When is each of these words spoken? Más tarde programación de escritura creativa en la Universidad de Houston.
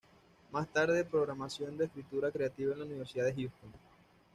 Más 0.51 0.67
tarde 0.73 1.05
programación 1.05 1.77
de 1.77 1.85
escritura 1.85 2.31
creativa 2.31 2.73
en 2.73 2.79
la 2.79 2.85
Universidad 2.85 3.25
de 3.25 3.35
Houston. 3.35 3.71